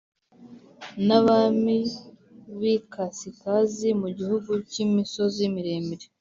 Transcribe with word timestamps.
n 1.05 1.07
abami 1.19 1.77
b 2.59 2.59
ikasikazi 2.75 3.89
mu 4.01 4.07
gihugu 4.17 4.51
cy 4.69 4.77
imisozi 4.85 5.41
miremire 5.55 6.05